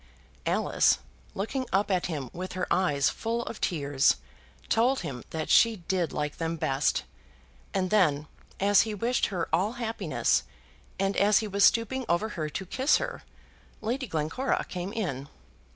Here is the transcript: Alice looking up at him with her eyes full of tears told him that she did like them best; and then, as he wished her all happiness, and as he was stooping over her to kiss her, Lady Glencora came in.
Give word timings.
Alice 0.47 0.97
looking 1.35 1.67
up 1.71 1.91
at 1.91 2.07
him 2.07 2.31
with 2.33 2.53
her 2.53 2.65
eyes 2.73 3.07
full 3.07 3.43
of 3.43 3.61
tears 3.61 4.15
told 4.67 5.01
him 5.01 5.23
that 5.29 5.47
she 5.47 5.75
did 5.75 6.11
like 6.11 6.37
them 6.37 6.55
best; 6.55 7.03
and 7.71 7.91
then, 7.91 8.25
as 8.59 8.81
he 8.81 8.95
wished 8.95 9.27
her 9.27 9.47
all 9.53 9.73
happiness, 9.73 10.41
and 10.97 11.15
as 11.17 11.37
he 11.37 11.47
was 11.47 11.63
stooping 11.63 12.03
over 12.09 12.29
her 12.29 12.49
to 12.49 12.65
kiss 12.65 12.97
her, 12.97 13.21
Lady 13.79 14.07
Glencora 14.07 14.65
came 14.67 14.91
in. 14.91 15.29